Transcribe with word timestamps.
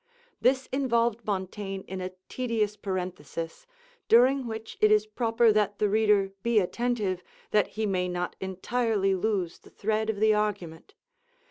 This 0.41 0.67
involved 0.71 1.23
Montaigne 1.25 1.83
in 1.87 2.01
a 2.01 2.11
tedious 2.27 2.75
parenthesis, 2.75 3.67
during 4.09 4.47
which 4.47 4.75
it 4.81 4.89
is 4.91 5.05
proper 5.05 5.51
that 5.53 5.77
the 5.77 5.89
reader 5.89 6.31
be 6.41 6.57
attentive, 6.57 7.21
that 7.51 7.67
he 7.77 7.85
may 7.85 8.07
not 8.07 8.35
entirely 8.41 9.13
lose 9.13 9.59
the 9.59 9.69
thread 9.69 10.09
of 10.09 10.19
the 10.19 10.33
argument. 10.33 10.95